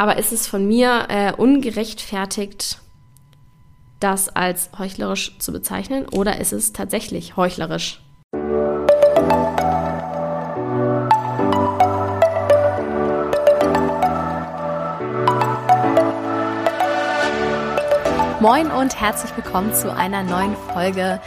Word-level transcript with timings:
Aber 0.00 0.16
ist 0.16 0.32
es 0.32 0.46
von 0.46 0.66
mir 0.66 1.08
äh, 1.10 1.30
ungerechtfertigt, 1.30 2.78
das 4.00 4.34
als 4.34 4.70
heuchlerisch 4.78 5.36
zu 5.38 5.52
bezeichnen 5.52 6.08
oder 6.08 6.40
ist 6.40 6.54
es 6.54 6.72
tatsächlich 6.72 7.36
heuchlerisch? 7.36 8.00
Moin 18.40 18.70
und 18.70 18.98
herzlich 18.98 19.36
willkommen 19.36 19.74
zu 19.74 19.94
einer 19.94 20.22
neuen 20.22 20.56
Folge 20.72 21.20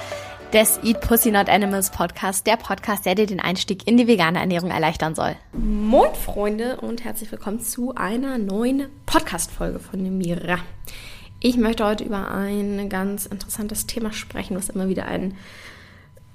des 0.53 0.79
Eat 0.83 1.01
Pussy 1.01 1.31
Not 1.31 1.49
Animals 1.49 1.89
Podcast, 1.89 2.45
der 2.45 2.57
Podcast, 2.57 3.07
der 3.07 3.15
dir 3.15 3.25
den 3.25 3.39
Einstieg 3.39 3.87
in 3.87 3.97
die 3.97 4.05
vegane 4.05 4.39
Ernährung 4.39 4.69
erleichtern 4.69 5.15
soll. 5.15 5.35
Moin 5.51 6.13
Freunde 6.13 6.77
und 6.79 7.03
herzlich 7.03 7.31
willkommen 7.31 7.59
zu 7.59 7.95
einer 7.95 8.37
neuen 8.37 8.85
Podcast-Folge 9.07 9.79
von 9.79 10.15
Mira. 10.15 10.59
Ich 11.39 11.57
möchte 11.57 11.83
heute 11.83 12.03
über 12.03 12.29
ein 12.29 12.87
ganz 12.87 13.25
interessantes 13.25 13.87
Thema 13.87 14.13
sprechen, 14.13 14.55
was 14.55 14.69
immer 14.69 14.87
wieder 14.87 15.05
ein 15.05 15.35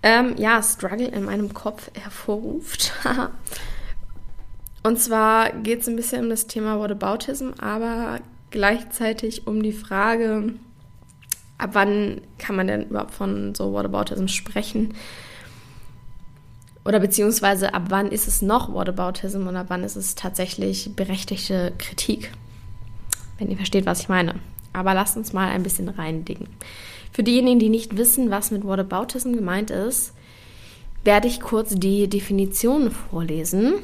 ähm, 0.02 0.34
ja, 0.36 0.60
Struggle 0.64 1.06
in 1.06 1.24
meinem 1.24 1.54
Kopf 1.54 1.88
hervorruft. 1.94 2.92
und 4.82 4.98
zwar 4.98 5.52
geht 5.52 5.82
es 5.82 5.88
ein 5.88 5.94
bisschen 5.94 6.24
um 6.24 6.30
das 6.30 6.48
Thema 6.48 6.80
Whataboutism, 6.80 7.50
aber 7.60 8.18
gleichzeitig 8.50 9.46
um 9.46 9.62
die 9.62 9.72
Frage, 9.72 10.54
ab 11.58 11.70
wann 11.72 12.20
kann 12.38 12.56
man 12.56 12.68
denn 12.68 12.88
überhaupt 12.88 13.12
von 13.12 13.54
so 13.54 13.72
Whataboutism 13.72 14.28
sprechen? 14.28 14.94
Oder 16.84 17.00
beziehungsweise 17.00 17.74
ab 17.74 17.84
wann 17.88 18.10
ist 18.10 18.28
es 18.28 18.40
noch 18.40 18.72
Whataboutism 18.72 19.46
und 19.46 19.56
ab 19.56 19.66
wann 19.68 19.84
ist 19.84 19.96
es 19.96 20.14
tatsächlich 20.14 20.96
berechtigte 20.96 21.72
Kritik? 21.76 22.32
Wenn 23.36 23.50
ihr 23.50 23.56
versteht, 23.56 23.84
was 23.84 24.00
ich 24.00 24.08
meine. 24.08 24.36
Aber 24.72 24.94
lasst 24.94 25.16
uns 25.16 25.32
mal 25.32 25.48
ein 25.48 25.62
bisschen 25.62 25.88
reindicken. 25.88 26.48
Für 27.12 27.22
diejenigen, 27.22 27.58
die 27.58 27.68
nicht 27.68 27.96
wissen, 27.96 28.30
was 28.30 28.50
mit 28.50 28.64
Whataboutism 28.64 29.32
gemeint 29.32 29.70
ist, 29.70 30.14
werde 31.04 31.28
ich 31.28 31.40
kurz 31.40 31.74
die 31.74 32.08
Definition 32.08 32.90
vorlesen. 32.90 33.74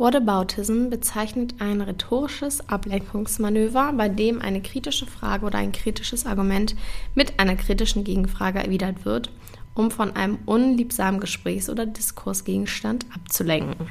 Whataboutism 0.00 0.88
bezeichnet 0.88 1.56
ein 1.58 1.82
rhetorisches 1.82 2.66
Ablenkungsmanöver, 2.70 3.92
bei 3.92 4.08
dem 4.08 4.40
eine 4.40 4.62
kritische 4.62 5.04
Frage 5.04 5.44
oder 5.44 5.58
ein 5.58 5.72
kritisches 5.72 6.24
Argument 6.24 6.74
mit 7.14 7.38
einer 7.38 7.54
kritischen 7.54 8.02
Gegenfrage 8.02 8.60
erwidert 8.60 9.04
wird, 9.04 9.30
um 9.74 9.90
von 9.90 10.16
einem 10.16 10.38
unliebsamen 10.46 11.20
Gesprächs- 11.20 11.68
oder 11.68 11.84
Diskursgegenstand 11.84 13.04
abzulenken. 13.14 13.90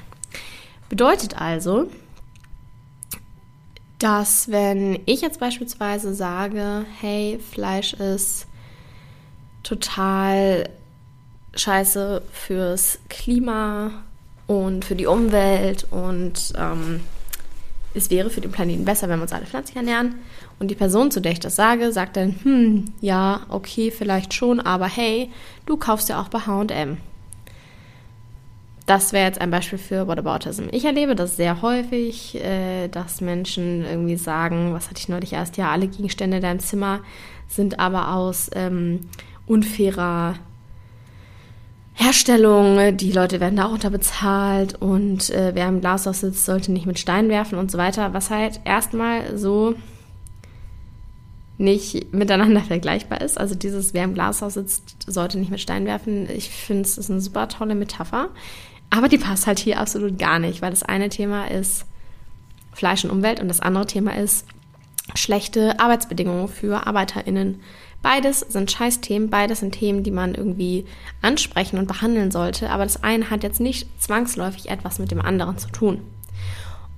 Bedeutet 0.89 1.39
also, 1.39 1.91
dass 3.99 4.49
wenn 4.49 4.99
ich 5.05 5.21
jetzt 5.21 5.39
beispielsweise 5.39 6.15
sage, 6.15 6.87
hey, 6.99 7.37
Fleisch 7.37 7.93
ist 7.93 8.47
total 9.61 10.69
scheiße 11.53 12.23
fürs 12.31 12.97
Klima, 13.09 13.91
und 14.49 14.83
für 14.83 14.95
die 14.95 15.05
Umwelt 15.05 15.85
und 15.91 16.53
ähm, 16.57 17.01
es 17.93 18.09
wäre 18.09 18.31
für 18.31 18.41
den 18.41 18.51
Planeten 18.51 18.83
besser, 18.83 19.07
wenn 19.07 19.19
wir 19.19 19.23
uns 19.23 19.31
alle 19.31 19.45
pflanzlich 19.45 19.75
ernähren. 19.77 20.15
Und 20.57 20.71
die 20.71 20.75
Person, 20.75 21.11
zu 21.11 21.21
der 21.21 21.33
ich 21.33 21.39
das 21.39 21.55
sage, 21.55 21.91
sagt 21.91 22.17
dann, 22.17 22.35
hm, 22.41 22.85
ja, 22.99 23.41
okay, 23.49 23.91
vielleicht 23.91 24.33
schon, 24.33 24.59
aber 24.59 24.87
hey, 24.87 25.29
du 25.67 25.77
kaufst 25.77 26.09
ja 26.09 26.19
auch 26.19 26.29
bei 26.29 26.39
H&M. 26.39 26.97
Das 28.87 29.13
wäre 29.13 29.27
jetzt 29.27 29.39
ein 29.39 29.51
Beispiel 29.51 29.77
für 29.77 30.07
Whataboutism. 30.07 30.63
Ich 30.71 30.83
erlebe 30.83 31.13
das 31.13 31.37
sehr 31.37 31.61
häufig, 31.61 32.33
äh, 32.43 32.87
dass 32.87 33.21
Menschen 33.21 33.85
irgendwie 33.85 34.17
sagen, 34.17 34.73
was 34.73 34.89
hatte 34.89 34.99
ich 34.99 35.09
neulich 35.09 35.33
erst, 35.33 35.57
ja, 35.57 35.69
alle 35.69 35.87
Gegenstände 35.87 36.37
in 36.37 36.43
deinem 36.43 36.59
Zimmer 36.59 37.01
sind 37.47 37.79
aber 37.79 38.15
aus 38.15 38.49
ähm, 38.55 39.01
unfairer 39.45 40.35
Herstellung, 42.01 42.95
die 42.95 43.11
Leute 43.11 43.41
werden 43.41 43.57
da 43.57 43.65
auch 43.65 43.73
unterbezahlt 43.73 44.81
und 44.81 45.29
äh, 45.31 45.51
wer 45.53 45.67
im 45.67 45.81
Glashaus 45.81 46.21
sitzt, 46.21 46.45
sollte 46.45 46.71
nicht 46.71 46.85
mit 46.85 46.97
Steinen 46.97 47.29
werfen 47.29 47.59
und 47.59 47.69
so 47.69 47.77
weiter, 47.77 48.13
was 48.13 48.29
halt 48.29 48.61
erstmal 48.63 49.37
so 49.37 49.75
nicht 51.57 52.13
miteinander 52.13 52.61
vergleichbar 52.67 53.19
ist. 53.19 53.37
Also 53.37 53.53
dieses, 53.53 53.93
wer 53.93 54.05
im 54.05 54.13
Glashaus 54.13 54.53
sitzt, 54.53 54.95
sollte 55.07 55.37
nicht 55.37 55.51
mit 55.51 55.59
Steinen 55.59 55.85
werfen. 55.85 56.29
Ich 56.29 56.49
finde, 56.49 56.83
es 56.83 56.97
ist 56.97 57.11
eine 57.11 57.19
super 57.19 57.49
tolle 57.49 57.75
Metapher, 57.75 58.29
aber 58.89 59.09
die 59.09 59.17
passt 59.17 59.45
halt 59.45 59.59
hier 59.59 59.77
absolut 59.77 60.17
gar 60.17 60.39
nicht, 60.39 60.61
weil 60.61 60.71
das 60.71 60.83
eine 60.83 61.09
Thema 61.09 61.51
ist 61.51 61.85
Fleisch 62.71 63.03
und 63.03 63.11
Umwelt 63.11 63.41
und 63.41 63.49
das 63.49 63.59
andere 63.59 63.87
Thema 63.87 64.15
ist 64.15 64.45
schlechte 65.15 65.81
Arbeitsbedingungen 65.81 66.47
für 66.47 66.87
ArbeiterInnen 66.87 67.59
Beides 68.01 68.39
sind 68.39 68.71
Scheißthemen, 68.71 69.29
beides 69.29 69.59
sind 69.59 69.73
Themen, 69.73 70.03
die 70.03 70.11
man 70.11 70.33
irgendwie 70.33 70.85
ansprechen 71.21 71.77
und 71.77 71.87
behandeln 71.87 72.31
sollte, 72.31 72.69
aber 72.69 72.83
das 72.83 73.03
eine 73.03 73.29
hat 73.29 73.43
jetzt 73.43 73.59
nicht 73.59 73.87
zwangsläufig 74.01 74.69
etwas 74.69 74.99
mit 74.99 75.11
dem 75.11 75.21
anderen 75.21 75.57
zu 75.57 75.69
tun. 75.69 76.01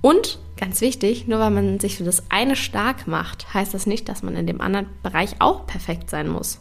Und 0.00 0.38
ganz 0.56 0.80
wichtig, 0.80 1.26
nur 1.26 1.40
weil 1.40 1.50
man 1.50 1.80
sich 1.80 1.96
für 1.96 2.04
das 2.04 2.30
eine 2.30 2.54
stark 2.54 3.08
macht, 3.08 3.52
heißt 3.52 3.74
das 3.74 3.86
nicht, 3.86 4.08
dass 4.08 4.22
man 4.22 4.36
in 4.36 4.46
dem 4.46 4.60
anderen 4.60 4.86
Bereich 5.02 5.36
auch 5.40 5.66
perfekt 5.66 6.08
sein 6.08 6.28
muss. 6.28 6.60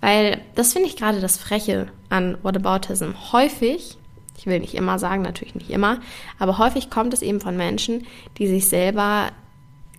Weil 0.00 0.40
das 0.54 0.72
finde 0.72 0.88
ich 0.88 0.96
gerade 0.96 1.20
das 1.20 1.36
Freche 1.36 1.88
an 2.08 2.38
Whataboutism. 2.42 3.10
Häufig, 3.32 3.96
ich 4.38 4.46
will 4.46 4.60
nicht 4.60 4.74
immer 4.74 4.98
sagen, 4.98 5.22
natürlich 5.22 5.54
nicht 5.54 5.70
immer, 5.70 6.00
aber 6.38 6.58
häufig 6.58 6.88
kommt 6.88 7.14
es 7.14 7.22
eben 7.22 7.40
von 7.40 7.56
Menschen, 7.56 8.06
die 8.38 8.46
sich 8.46 8.68
selber 8.68 9.30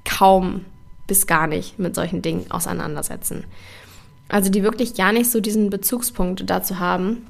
kaum 0.03 0.65
bis 1.07 1.27
gar 1.27 1.47
nicht 1.47 1.79
mit 1.79 1.95
solchen 1.95 2.21
Dingen 2.21 2.49
auseinandersetzen. 2.49 3.45
Also 4.29 4.49
die 4.49 4.63
wirklich 4.63 4.95
gar 4.95 5.11
nicht 5.11 5.29
so 5.29 5.41
diesen 5.41 5.69
Bezugspunkt 5.69 6.49
dazu 6.49 6.79
haben 6.79 7.25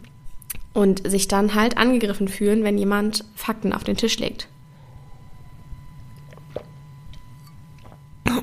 und 0.74 1.10
sich 1.10 1.28
dann 1.28 1.56
halt 1.56 1.78
angegriffen 1.78 2.28
fühlen, 2.28 2.64
wenn 2.64 2.78
jemand 2.78 3.26
Fakten 3.36 3.74
auf 3.74 3.84
den 3.84 3.98
Tisch 3.98 4.20
legt. 4.20 4.48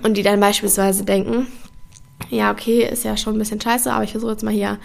Und 0.03 0.17
die 0.17 0.23
dann 0.23 0.41
beispielsweise 0.41 1.05
denken, 1.05 1.47
ja, 2.31 2.51
okay, 2.51 2.83
ist 2.83 3.05
ja 3.05 3.17
schon 3.17 3.37
ein 3.37 3.39
bisschen 3.39 3.61
scheiße, 3.61 3.93
aber 3.93 4.05
ich 4.05 4.11
versuche 4.11 4.33
jetzt 4.33 4.43
mal 4.43 4.53
hier 4.53 4.79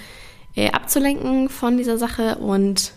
äh, 0.56 0.72
abzulenken 0.72 1.50
von 1.50 1.78
dieser 1.78 1.98
Sache 1.98 2.38
und 2.38 2.94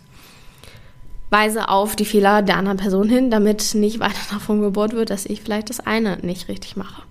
weise 1.30 1.68
auf 1.68 1.96
die 1.96 2.04
Fehler 2.04 2.42
der 2.42 2.56
anderen 2.56 2.78
Person 2.78 3.08
hin, 3.08 3.30
damit 3.30 3.74
nicht 3.74 3.98
weiter 3.98 4.20
davon 4.30 4.60
gebohrt 4.60 4.92
wird, 4.92 5.10
dass 5.10 5.26
ich 5.26 5.42
vielleicht 5.42 5.70
das 5.70 5.80
eine 5.80 6.18
nicht 6.18 6.48
richtig 6.48 6.76
mache. 6.76 7.02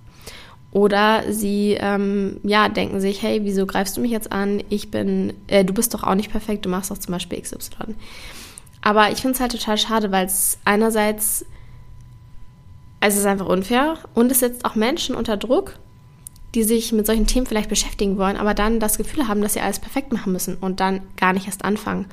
Oder 0.75 1.23
sie 1.31 1.77
ähm, 1.79 2.41
ja, 2.43 2.67
denken 2.67 2.99
sich, 2.99 3.21
hey, 3.21 3.39
wieso 3.45 3.65
greifst 3.65 3.95
du 3.95 4.01
mich 4.01 4.11
jetzt 4.11 4.33
an? 4.33 4.61
Ich 4.67 4.91
bin, 4.91 5.31
äh, 5.47 5.63
du 5.63 5.73
bist 5.73 5.93
doch 5.93 6.03
auch 6.03 6.15
nicht 6.15 6.31
perfekt, 6.31 6.65
du 6.65 6.69
machst 6.69 6.91
doch 6.91 6.97
zum 6.97 7.13
Beispiel 7.13 7.39
XY. 7.39 7.95
Aber 8.81 9.09
ich 9.09 9.19
finde 9.19 9.35
es 9.35 9.39
halt 9.39 9.53
total 9.53 9.77
schade, 9.77 10.11
weil 10.11 10.25
es 10.25 10.59
einerseits, 10.65 11.45
es 12.99 13.15
ist 13.15 13.25
einfach 13.25 13.45
unfair 13.45 13.99
und 14.15 14.29
es 14.29 14.41
setzt 14.41 14.65
auch 14.65 14.75
Menschen 14.75 15.15
unter 15.15 15.37
Druck, 15.37 15.79
die 16.55 16.63
sich 16.63 16.91
mit 16.91 17.05
solchen 17.05 17.25
Themen 17.25 17.45
vielleicht 17.45 17.69
beschäftigen 17.69 18.17
wollen, 18.17 18.35
aber 18.35 18.53
dann 18.53 18.81
das 18.81 18.97
Gefühl 18.97 19.29
haben, 19.29 19.41
dass 19.41 19.53
sie 19.53 19.61
alles 19.61 19.79
perfekt 19.79 20.11
machen 20.11 20.33
müssen 20.33 20.57
und 20.57 20.81
dann 20.81 21.03
gar 21.15 21.31
nicht 21.31 21.45
erst 21.45 21.63
anfangen. 21.63 22.07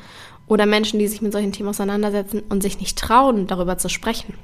Oder 0.47 0.67
Menschen, 0.67 1.01
die 1.01 1.09
sich 1.09 1.21
mit 1.21 1.33
solchen 1.33 1.51
Themen 1.51 1.71
auseinandersetzen 1.71 2.45
und 2.49 2.63
sich 2.63 2.79
nicht 2.79 2.97
trauen, 2.97 3.49
darüber 3.49 3.77
zu 3.77 3.89
sprechen. 3.89 4.35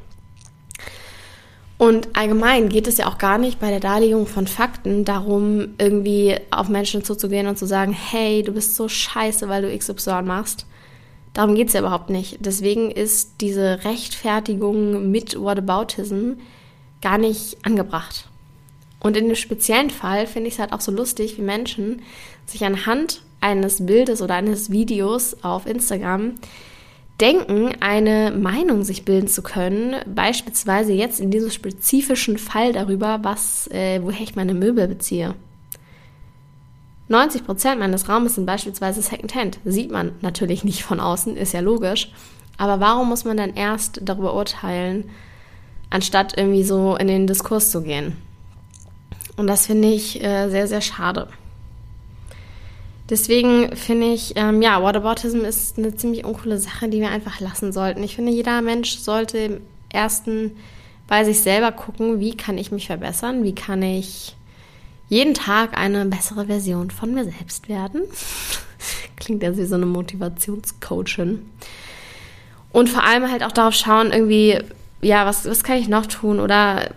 Und 1.78 2.16
allgemein 2.16 2.68
geht 2.68 2.88
es 2.88 2.98
ja 2.98 3.06
auch 3.06 3.18
gar 3.18 3.38
nicht 3.38 3.60
bei 3.60 3.70
der 3.70 3.78
Darlegung 3.78 4.26
von 4.26 4.48
Fakten 4.48 5.04
darum, 5.04 5.74
irgendwie 5.78 6.36
auf 6.50 6.68
Menschen 6.68 7.04
zuzugehen 7.04 7.46
und 7.46 7.56
zu 7.56 7.66
sagen, 7.66 7.92
hey, 7.92 8.42
du 8.42 8.52
bist 8.52 8.74
so 8.74 8.88
scheiße, 8.88 9.48
weil 9.48 9.62
du 9.62 9.78
XY 9.78 10.22
machst. 10.22 10.66
Darum 11.34 11.54
geht 11.54 11.68
es 11.68 11.74
ja 11.74 11.80
überhaupt 11.80 12.10
nicht. 12.10 12.38
Deswegen 12.40 12.90
ist 12.90 13.34
diese 13.40 13.84
Rechtfertigung 13.84 15.12
mit 15.12 15.40
Whataboutism 15.40 16.32
gar 17.00 17.16
nicht 17.16 17.64
angebracht. 17.64 18.28
Und 18.98 19.16
in 19.16 19.28
dem 19.28 19.36
speziellen 19.36 19.90
Fall 19.90 20.26
finde 20.26 20.48
ich 20.48 20.54
es 20.54 20.60
halt 20.60 20.72
auch 20.72 20.80
so 20.80 20.90
lustig, 20.90 21.38
wie 21.38 21.42
Menschen 21.42 22.02
sich 22.44 22.64
anhand 22.64 23.22
eines 23.40 23.86
Bildes 23.86 24.20
oder 24.20 24.34
eines 24.34 24.72
Videos 24.72 25.44
auf 25.44 25.66
Instagram 25.66 26.34
denken, 27.20 27.72
eine 27.80 28.30
Meinung 28.30 28.84
sich 28.84 29.04
bilden 29.04 29.28
zu 29.28 29.42
können, 29.42 29.96
beispielsweise 30.06 30.92
jetzt 30.92 31.20
in 31.20 31.30
diesem 31.30 31.50
spezifischen 31.50 32.38
Fall 32.38 32.72
darüber, 32.72 33.20
was, 33.22 33.68
äh, 33.68 34.00
woher 34.02 34.22
ich 34.22 34.36
meine 34.36 34.54
Möbel 34.54 34.86
beziehe. 34.86 35.34
90 37.08 37.44
Prozent 37.44 37.80
meines 37.80 38.08
Raumes 38.08 38.34
sind 38.34 38.46
beispielsweise 38.46 39.02
Secondhand. 39.02 39.58
Sieht 39.64 39.90
man 39.90 40.12
natürlich 40.20 40.62
nicht 40.62 40.84
von 40.84 41.00
außen, 41.00 41.36
ist 41.36 41.54
ja 41.54 41.60
logisch. 41.60 42.12
Aber 42.58 42.80
warum 42.80 43.08
muss 43.08 43.24
man 43.24 43.36
dann 43.36 43.54
erst 43.54 44.00
darüber 44.02 44.34
urteilen, 44.34 45.08
anstatt 45.90 46.36
irgendwie 46.36 46.64
so 46.64 46.96
in 46.96 47.06
den 47.06 47.26
Diskurs 47.26 47.70
zu 47.70 47.82
gehen? 47.82 48.16
Und 49.36 49.46
das 49.46 49.66
finde 49.66 49.88
ich 49.88 50.22
äh, 50.22 50.50
sehr, 50.50 50.66
sehr 50.66 50.80
schade. 50.80 51.28
Deswegen 53.10 53.74
finde 53.74 54.12
ich, 54.12 54.34
ähm, 54.36 54.60
ja, 54.60 54.82
Whataboutism 54.82 55.40
ist 55.40 55.78
eine 55.78 55.96
ziemlich 55.96 56.24
uncoole 56.24 56.58
Sache, 56.58 56.88
die 56.88 57.00
wir 57.00 57.10
einfach 57.10 57.40
lassen 57.40 57.72
sollten. 57.72 58.02
Ich 58.02 58.16
finde, 58.16 58.32
jeder 58.32 58.60
Mensch 58.60 58.98
sollte 58.98 59.38
im 59.38 59.60
ersten 59.90 60.52
bei 61.06 61.24
sich 61.24 61.40
selber 61.40 61.72
gucken, 61.72 62.20
wie 62.20 62.36
kann 62.36 62.58
ich 62.58 62.70
mich 62.70 62.86
verbessern, 62.86 63.42
wie 63.42 63.54
kann 63.54 63.82
ich 63.82 64.36
jeden 65.08 65.32
Tag 65.32 65.76
eine 65.76 66.04
bessere 66.04 66.46
Version 66.46 66.90
von 66.90 67.14
mir 67.14 67.24
selbst 67.24 67.70
werden. 67.70 68.02
Klingt 69.16 69.42
ja 69.42 69.56
wie 69.56 69.64
so 69.64 69.74
eine 69.74 69.86
Motivationscoachin. 69.86 71.48
Und 72.72 72.90
vor 72.90 73.04
allem 73.04 73.30
halt 73.30 73.42
auch 73.42 73.52
darauf 73.52 73.74
schauen, 73.74 74.12
irgendwie, 74.12 74.58
ja, 75.00 75.24
was, 75.24 75.46
was 75.46 75.64
kann 75.64 75.78
ich 75.78 75.88
noch 75.88 76.04
tun 76.04 76.40
oder 76.40 76.90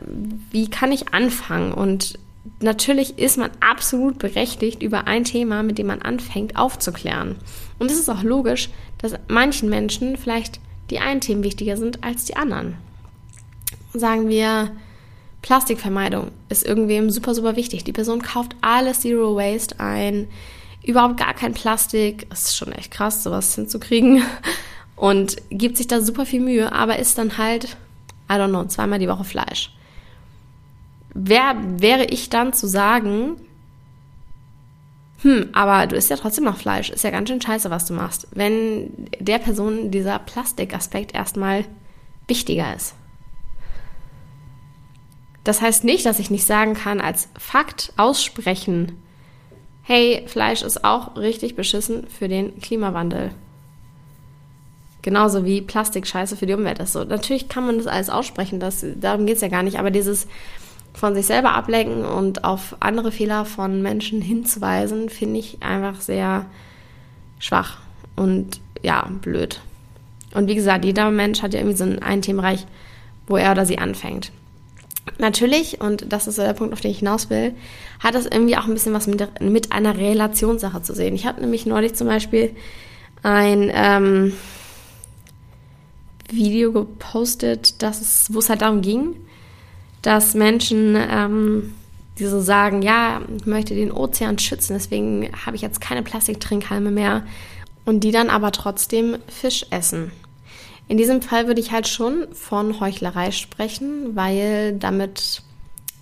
wie 0.51 0.69
kann 0.69 0.91
ich 0.91 1.13
anfangen? 1.13 1.71
Und 1.71 2.19
natürlich 2.59 3.17
ist 3.19 3.37
man 3.37 3.51
absolut 3.59 4.17
berechtigt, 4.17 4.81
über 4.81 5.07
ein 5.07 5.23
Thema, 5.23 5.63
mit 5.63 5.77
dem 5.77 5.87
man 5.87 6.01
anfängt, 6.01 6.55
aufzuklären. 6.55 7.35
Und 7.79 7.91
es 7.91 7.99
ist 7.99 8.09
auch 8.09 8.23
logisch, 8.23 8.69
dass 8.97 9.13
manchen 9.27 9.69
Menschen 9.69 10.17
vielleicht 10.17 10.59
die 10.89 10.99
einen 10.99 11.21
Themen 11.21 11.43
wichtiger 11.43 11.77
sind 11.77 12.03
als 12.03 12.25
die 12.25 12.35
anderen. 12.35 12.75
Sagen 13.93 14.29
wir, 14.29 14.71
Plastikvermeidung 15.41 16.31
ist 16.49 16.65
irgendwem 16.65 17.09
super, 17.09 17.33
super 17.33 17.55
wichtig. 17.55 17.83
Die 17.83 17.93
Person 17.93 18.21
kauft 18.21 18.55
alles 18.61 19.01
Zero 19.01 19.35
Waste 19.35 19.79
ein, 19.79 20.27
überhaupt 20.83 21.17
gar 21.17 21.33
kein 21.33 21.53
Plastik. 21.53 22.29
Das 22.29 22.43
ist 22.45 22.57
schon 22.57 22.71
echt 22.71 22.91
krass, 22.91 23.23
sowas 23.23 23.55
hinzukriegen. 23.55 24.23
Und 24.95 25.37
gibt 25.49 25.77
sich 25.77 25.87
da 25.87 26.01
super 26.01 26.27
viel 26.27 26.41
Mühe, 26.41 26.71
aber 26.71 26.99
isst 26.99 27.17
dann 27.17 27.39
halt, 27.39 27.75
I 28.29 28.33
don't 28.33 28.49
know, 28.49 28.65
zweimal 28.65 28.99
die 28.99 29.07
Woche 29.07 29.23
Fleisch. 29.23 29.73
Wer 31.13 31.55
wäre 31.79 32.05
ich 32.05 32.29
dann 32.29 32.53
zu 32.53 32.67
sagen, 32.67 33.37
hm, 35.21 35.49
aber 35.53 35.85
du 35.87 35.95
isst 35.95 36.09
ja 36.09 36.17
trotzdem 36.17 36.45
noch 36.45 36.57
Fleisch, 36.57 36.89
ist 36.89 37.03
ja 37.03 37.11
ganz 37.11 37.29
schön 37.29 37.41
scheiße, 37.41 37.69
was 37.69 37.85
du 37.85 37.93
machst, 37.93 38.27
wenn 38.31 39.07
der 39.19 39.37
Person 39.37 39.91
dieser 39.91 40.17
Plastikaspekt 40.19 41.13
erstmal 41.13 41.65
wichtiger 42.27 42.73
ist. 42.75 42.95
Das 45.43 45.61
heißt 45.61 45.83
nicht, 45.83 46.05
dass 46.05 46.19
ich 46.19 46.31
nicht 46.31 46.45
sagen 46.45 46.73
kann, 46.73 47.01
als 47.01 47.29
Fakt 47.37 47.93
aussprechen, 47.97 48.93
hey, 49.83 50.23
Fleisch 50.27 50.61
ist 50.61 50.83
auch 50.83 51.15
richtig 51.17 51.55
beschissen 51.55 52.07
für 52.07 52.27
den 52.27 52.59
Klimawandel. 52.59 53.31
Genauso 55.01 55.45
wie 55.45 55.61
Plastik 55.61 56.05
scheiße 56.05 56.37
für 56.37 56.45
die 56.45 56.53
Umwelt 56.53 56.77
ist. 56.77 56.93
So, 56.93 57.03
natürlich 57.03 57.49
kann 57.49 57.65
man 57.65 57.77
das 57.77 57.87
alles 57.87 58.09
aussprechen, 58.09 58.59
das, 58.59 58.85
darum 58.95 59.25
geht 59.25 59.37
es 59.37 59.41
ja 59.41 59.47
gar 59.47 59.63
nicht, 59.63 59.79
aber 59.79 59.89
dieses 59.89 60.27
von 60.93 61.15
sich 61.15 61.25
selber 61.25 61.53
ablenken 61.55 62.05
und 62.05 62.43
auf 62.43 62.75
andere 62.79 63.11
Fehler 63.11 63.45
von 63.45 63.81
Menschen 63.81 64.21
hinzuweisen, 64.21 65.09
finde 65.09 65.39
ich 65.39 65.61
einfach 65.61 66.01
sehr 66.01 66.45
schwach 67.39 67.77
und 68.15 68.59
ja, 68.81 69.09
blöd. 69.21 69.61
Und 70.33 70.47
wie 70.47 70.55
gesagt, 70.55 70.85
jeder 70.85 71.11
Mensch 71.11 71.41
hat 71.41 71.53
ja 71.53 71.59
irgendwie 71.59 71.77
so 71.77 71.83
einen 71.83 72.21
Themenbereich, 72.21 72.65
wo 73.27 73.37
er 73.37 73.51
oder 73.51 73.65
sie 73.65 73.77
anfängt. 73.77 74.31
Natürlich, 75.17 75.81
und 75.81 76.11
das 76.11 76.27
ist 76.27 76.37
der 76.37 76.53
Punkt, 76.53 76.73
auf 76.73 76.81
den 76.81 76.91
ich 76.91 76.99
hinaus 76.99 77.29
will, 77.29 77.53
hat 77.99 78.15
das 78.15 78.25
irgendwie 78.25 78.57
auch 78.57 78.65
ein 78.65 78.73
bisschen 78.73 78.93
was 78.93 79.07
mit, 79.07 79.41
mit 79.41 79.71
einer 79.71 79.97
Relationssache 79.97 80.81
zu 80.83 80.93
sehen. 80.93 81.15
Ich 81.15 81.25
habe 81.25 81.41
nämlich 81.41 81.65
neulich 81.65 81.95
zum 81.95 82.07
Beispiel 82.07 82.55
ein 83.23 83.71
ähm, 83.73 84.33
Video 86.29 86.71
gepostet, 86.71 87.75
wo 88.29 88.39
es 88.39 88.49
halt 88.49 88.61
darum 88.61 88.81
ging, 88.81 89.15
dass 90.01 90.33
Menschen, 90.33 90.95
ähm, 90.95 91.73
die 92.17 92.25
so 92.25 92.41
sagen, 92.41 92.81
ja, 92.81 93.21
ich 93.37 93.45
möchte 93.45 93.75
den 93.75 93.91
Ozean 93.91 94.37
schützen, 94.39 94.73
deswegen 94.73 95.29
habe 95.45 95.55
ich 95.55 95.61
jetzt 95.61 95.81
keine 95.81 96.03
Plastiktrinkhalme 96.03 96.91
mehr 96.91 97.23
und 97.85 98.03
die 98.03 98.11
dann 98.11 98.29
aber 98.29 98.51
trotzdem 98.51 99.17
Fisch 99.27 99.65
essen. 99.69 100.11
In 100.87 100.97
diesem 100.97 101.21
Fall 101.21 101.47
würde 101.47 101.61
ich 101.61 101.71
halt 101.71 101.87
schon 101.87 102.27
von 102.33 102.79
Heuchlerei 102.79 103.31
sprechen, 103.31 104.15
weil 104.15 104.73
damit 104.77 105.41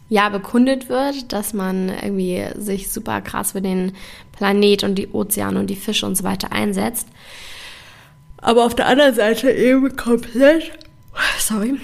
ja 0.09 0.29
bekundet 0.29 0.89
wird, 0.89 1.31
dass 1.31 1.53
man 1.53 1.89
irgendwie 1.89 2.43
sich 2.57 2.91
super 2.91 3.21
krass 3.21 3.51
für 3.51 3.61
den 3.61 3.93
Planet 4.31 4.83
und 4.83 4.95
die 4.95 5.09
Ozeane 5.09 5.59
und 5.59 5.67
die 5.67 5.75
Fische 5.75 6.05
und 6.05 6.15
so 6.15 6.23
weiter 6.23 6.51
einsetzt. 6.51 7.07
Aber 8.37 8.65
auf 8.65 8.73
der 8.73 8.87
anderen 8.87 9.13
Seite 9.13 9.51
eben 9.51 9.95
komplett, 9.95 10.71
sorry, 11.37 11.77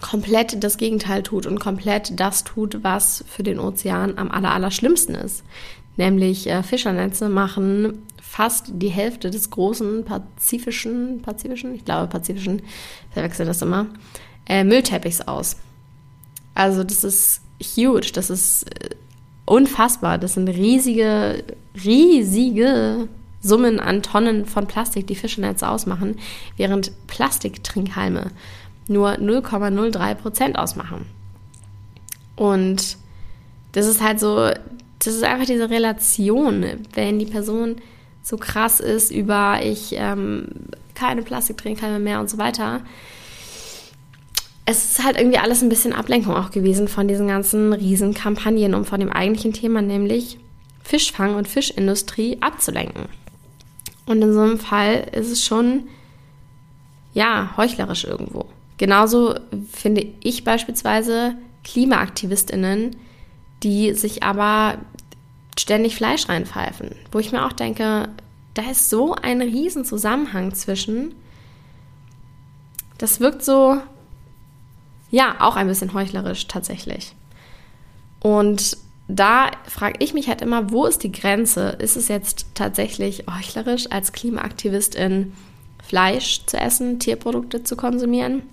komplett 0.00 0.62
das 0.62 0.76
Gegenteil 0.76 1.22
tut 1.22 1.46
und 1.46 1.60
komplett 1.60 2.18
das 2.18 2.44
tut, 2.44 2.82
was 2.82 3.24
für 3.28 3.42
den 3.42 3.58
Ozean 3.58 4.18
am 4.18 4.30
aller, 4.30 4.52
aller 4.52 4.70
schlimmsten 4.70 5.14
ist. 5.14 5.44
Nämlich 5.96 6.46
äh, 6.48 6.62
Fischernetze 6.62 7.28
machen 7.28 8.02
fast 8.22 8.70
die 8.74 8.88
Hälfte 8.88 9.30
des 9.30 9.50
großen 9.50 10.04
pazifischen, 10.04 11.20
pazifischen, 11.20 11.74
ich 11.74 11.84
glaube 11.84 12.06
pazifischen, 12.06 12.62
verwechsel 13.10 13.44
das 13.44 13.60
immer, 13.60 13.86
äh, 14.46 14.64
Müllteppichs 14.64 15.22
aus. 15.22 15.56
Also 16.54 16.84
das 16.84 17.04
ist 17.04 17.42
huge, 17.60 18.12
das 18.12 18.30
ist 18.30 18.64
äh, 18.64 18.90
unfassbar. 19.46 20.18
Das 20.18 20.34
sind 20.34 20.48
riesige, 20.48 21.42
riesige 21.84 23.08
Summen 23.40 23.80
an 23.80 24.02
Tonnen 24.02 24.46
von 24.46 24.66
Plastik, 24.66 25.06
die 25.06 25.14
Fischernetze 25.14 25.68
ausmachen, 25.68 26.16
während 26.56 26.92
Plastiktrinkhalme 27.06 28.30
nur 28.90 29.12
0,03 29.12 30.14
Prozent 30.16 30.58
ausmachen. 30.58 31.06
Und 32.36 32.96
das 33.72 33.86
ist 33.86 34.02
halt 34.02 34.20
so, 34.20 34.50
das 34.98 35.14
ist 35.14 35.22
einfach 35.24 35.46
diese 35.46 35.70
Relation, 35.70 36.64
wenn 36.92 37.18
die 37.18 37.26
Person 37.26 37.76
so 38.22 38.36
krass 38.36 38.80
ist 38.80 39.10
über 39.10 39.60
ich 39.62 39.94
ähm, 39.96 40.48
keine 40.94 41.22
Plastiktrinkhalme 41.22 41.98
mehr 41.98 42.20
und 42.20 42.28
so 42.28 42.36
weiter. 42.36 42.80
Es 44.66 44.84
ist 44.84 45.04
halt 45.04 45.16
irgendwie 45.16 45.38
alles 45.38 45.62
ein 45.62 45.68
bisschen 45.68 45.92
Ablenkung 45.92 46.36
auch 46.36 46.50
gewesen 46.50 46.86
von 46.86 47.08
diesen 47.08 47.28
ganzen 47.28 47.72
Riesenkampagnen, 47.72 48.74
um 48.74 48.84
von 48.84 49.00
dem 49.00 49.10
eigentlichen 49.10 49.52
Thema, 49.52 49.80
nämlich 49.82 50.38
Fischfang 50.82 51.34
und 51.36 51.48
Fischindustrie, 51.48 52.38
abzulenken. 52.40 53.04
Und 54.06 54.22
in 54.22 54.32
so 54.32 54.40
einem 54.40 54.58
Fall 54.58 55.08
ist 55.12 55.30
es 55.30 55.44
schon, 55.44 55.84
ja, 57.14 57.54
heuchlerisch 57.56 58.04
irgendwo. 58.04 58.46
Genauso 58.80 59.34
finde 59.70 60.06
ich 60.22 60.42
beispielsweise 60.42 61.34
KlimaaktivistInnen, 61.64 62.96
die 63.62 63.92
sich 63.92 64.22
aber 64.22 64.78
ständig 65.58 65.96
Fleisch 65.96 66.30
reinpfeifen, 66.30 66.92
wo 67.12 67.18
ich 67.18 67.30
mir 67.30 67.44
auch 67.44 67.52
denke, 67.52 68.08
da 68.54 68.70
ist 68.70 68.88
so 68.88 69.14
ein 69.14 69.42
riesen 69.42 69.84
Zusammenhang 69.84 70.54
zwischen. 70.54 71.14
Das 72.96 73.20
wirkt 73.20 73.44
so, 73.44 73.76
ja, 75.10 75.36
auch 75.40 75.56
ein 75.56 75.66
bisschen 75.66 75.92
heuchlerisch 75.92 76.46
tatsächlich. 76.46 77.14
Und 78.20 78.78
da 79.08 79.50
frage 79.66 79.96
ich 79.98 80.14
mich 80.14 80.26
halt 80.28 80.40
immer, 80.40 80.70
wo 80.70 80.86
ist 80.86 81.02
die 81.02 81.12
Grenze? 81.12 81.76
Ist 81.80 81.96
es 81.96 82.08
jetzt 82.08 82.46
tatsächlich 82.54 83.24
heuchlerisch, 83.30 83.90
als 83.90 84.12
Klimaaktivistin 84.12 85.34
Fleisch 85.86 86.46
zu 86.46 86.56
essen, 86.56 86.98
Tierprodukte 86.98 87.62
zu 87.62 87.76
konsumieren? 87.76 88.44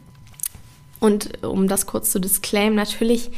Und 1.00 1.44
um 1.44 1.68
das 1.68 1.86
kurz 1.86 2.12
zu 2.12 2.20
disclaimen, 2.20 2.75
natürlich 2.75 3.32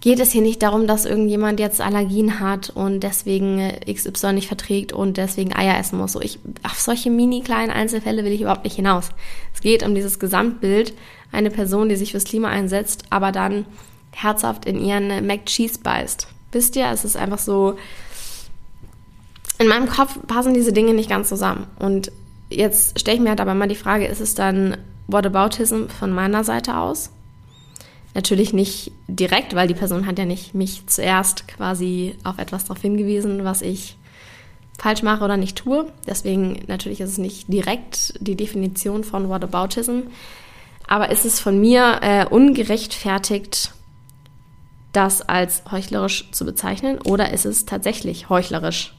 geht 0.00 0.18
es 0.18 0.32
hier 0.32 0.42
nicht 0.42 0.62
darum, 0.62 0.86
dass 0.86 1.04
irgendjemand 1.04 1.60
jetzt 1.60 1.80
Allergien 1.80 2.40
hat 2.40 2.70
und 2.70 3.00
deswegen 3.00 3.70
XY 3.86 4.32
nicht 4.32 4.48
verträgt 4.48 4.92
und 4.92 5.16
deswegen 5.18 5.54
Eier 5.54 5.78
essen 5.78 5.98
muss. 5.98 6.12
So 6.12 6.22
ich, 6.22 6.38
auf 6.62 6.80
solche 6.80 7.10
mini 7.10 7.42
kleinen 7.42 7.70
Einzelfälle 7.70 8.24
will 8.24 8.32
ich 8.32 8.40
überhaupt 8.40 8.64
nicht 8.64 8.76
hinaus. 8.76 9.10
Es 9.54 9.60
geht 9.60 9.82
um 9.82 9.94
dieses 9.94 10.18
Gesamtbild, 10.18 10.94
eine 11.32 11.50
Person, 11.50 11.88
die 11.88 11.96
sich 11.96 12.12
fürs 12.12 12.24
Klima 12.24 12.48
einsetzt, 12.48 13.04
aber 13.10 13.30
dann 13.30 13.66
herzhaft 14.12 14.64
in 14.64 14.82
ihren 14.82 15.26
Mac 15.26 15.46
Cheese 15.46 15.78
beißt. 15.82 16.28
Wisst 16.52 16.76
ihr, 16.76 16.90
es 16.90 17.04
ist 17.04 17.16
einfach 17.16 17.38
so, 17.38 17.76
in 19.58 19.68
meinem 19.68 19.88
Kopf 19.88 20.18
passen 20.26 20.54
diese 20.54 20.72
Dinge 20.72 20.94
nicht 20.94 21.10
ganz 21.10 21.28
zusammen. 21.28 21.66
Und 21.78 22.10
jetzt 22.48 22.98
stelle 22.98 23.18
ich 23.18 23.22
mir 23.22 23.28
halt 23.28 23.40
aber 23.40 23.54
mal 23.54 23.68
die 23.68 23.74
Frage, 23.74 24.06
ist 24.06 24.20
es 24.20 24.34
dann 24.34 24.78
Whataboutism 25.12 25.86
von 25.88 26.12
meiner 26.12 26.44
Seite 26.44 26.76
aus? 26.76 27.10
Natürlich 28.14 28.52
nicht 28.52 28.92
direkt, 29.06 29.54
weil 29.54 29.68
die 29.68 29.74
Person 29.74 30.06
hat 30.06 30.18
ja 30.18 30.24
nicht 30.24 30.54
mich 30.54 30.86
zuerst 30.86 31.46
quasi 31.46 32.16
auf 32.24 32.38
etwas 32.38 32.64
darauf 32.64 32.82
hingewiesen, 32.82 33.44
was 33.44 33.62
ich 33.62 33.96
falsch 34.78 35.02
mache 35.02 35.24
oder 35.24 35.36
nicht 35.36 35.56
tue. 35.56 35.92
Deswegen 36.06 36.64
natürlich 36.66 37.00
ist 37.00 37.10
es 37.10 37.18
nicht 37.18 37.52
direkt 37.52 38.14
die 38.20 38.34
Definition 38.34 39.04
von 39.04 39.28
Whataboutism. 39.28 40.00
Aber 40.88 41.10
ist 41.10 41.24
es 41.24 41.38
von 41.38 41.60
mir 41.60 42.00
äh, 42.02 42.26
ungerechtfertigt, 42.26 43.72
das 44.92 45.22
als 45.22 45.62
heuchlerisch 45.70 46.32
zu 46.32 46.44
bezeichnen 46.44 46.98
oder 47.02 47.32
ist 47.32 47.46
es 47.46 47.64
tatsächlich 47.64 48.28
heuchlerisch? 48.28 48.94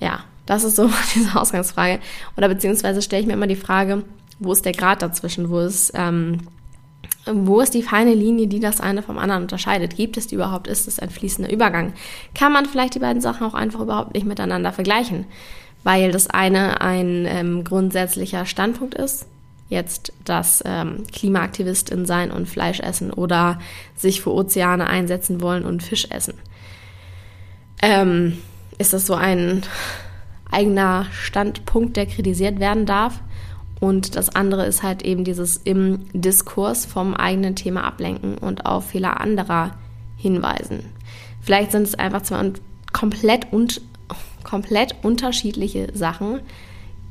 Ja, 0.00 0.24
das 0.46 0.64
ist 0.64 0.76
so 0.76 0.90
diese 1.14 1.38
Ausgangsfrage. 1.38 2.00
Oder 2.36 2.48
beziehungsweise 2.48 3.02
stelle 3.02 3.20
ich 3.20 3.28
mir 3.28 3.34
immer 3.34 3.46
die 3.46 3.54
Frage, 3.54 4.02
wo 4.38 4.52
ist 4.52 4.64
der 4.64 4.72
Grad 4.72 5.02
dazwischen? 5.02 5.50
Wo 5.50 5.60
ist 5.60 5.92
ähm, 5.94 6.38
wo 7.26 7.60
ist 7.60 7.74
die 7.74 7.82
feine 7.82 8.14
Linie, 8.14 8.46
die 8.46 8.60
das 8.60 8.80
eine 8.80 9.02
vom 9.02 9.18
anderen 9.18 9.42
unterscheidet? 9.42 9.96
Gibt 9.96 10.16
es 10.16 10.28
die 10.28 10.36
überhaupt? 10.36 10.68
Ist 10.68 10.86
es 10.86 11.00
ein 11.00 11.10
fließender 11.10 11.52
Übergang? 11.52 11.92
Kann 12.34 12.52
man 12.52 12.66
vielleicht 12.66 12.94
die 12.94 13.00
beiden 13.00 13.20
Sachen 13.20 13.46
auch 13.46 13.54
einfach 13.54 13.80
überhaupt 13.80 14.14
nicht 14.14 14.26
miteinander 14.26 14.72
vergleichen? 14.72 15.26
Weil 15.82 16.12
das 16.12 16.28
eine 16.28 16.80
ein 16.80 17.26
ähm, 17.26 17.64
grundsätzlicher 17.64 18.46
Standpunkt 18.46 18.94
ist 18.94 19.26
jetzt 19.68 20.12
das 20.24 20.62
ähm, 20.64 21.04
Klimaaktivistin 21.12 22.06
sein 22.06 22.30
und 22.30 22.48
Fleisch 22.48 22.80
essen 22.80 23.12
oder 23.12 23.58
sich 23.96 24.20
für 24.20 24.32
Ozeane 24.32 24.86
einsetzen 24.86 25.40
wollen 25.40 25.64
und 25.64 25.82
Fisch 25.82 26.06
essen. 26.10 26.34
Ähm, 27.82 28.38
ist 28.78 28.92
das 28.92 29.06
so 29.06 29.14
ein 29.14 29.62
eigener 30.50 31.06
Standpunkt, 31.10 31.96
der 31.96 32.06
kritisiert 32.06 32.60
werden 32.60 32.86
darf? 32.86 33.20
Und 33.80 34.16
das 34.16 34.34
andere 34.34 34.66
ist 34.66 34.82
halt 34.82 35.02
eben 35.02 35.24
dieses 35.24 35.58
im 35.58 36.06
Diskurs 36.12 36.86
vom 36.86 37.14
eigenen 37.14 37.56
Thema 37.56 37.84
ablenken 37.84 38.38
und 38.38 38.64
auf 38.64 38.86
Fehler 38.86 39.20
anderer 39.20 39.74
hinweisen. 40.16 40.84
Vielleicht 41.42 41.72
sind 41.72 41.82
es 41.82 41.94
einfach 41.94 42.22
zwei 42.22 42.52
komplett, 42.92 43.52
und, 43.52 43.82
komplett 44.42 44.94
unterschiedliche 45.02 45.88
Sachen, 45.94 46.40